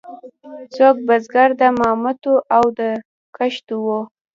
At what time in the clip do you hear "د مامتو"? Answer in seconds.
1.61-2.33